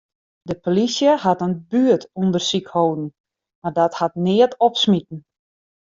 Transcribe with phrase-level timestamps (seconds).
[0.49, 3.05] De polysje hat in buertûndersyk hâlden,
[3.61, 5.19] mar dat hat neat opsmiten.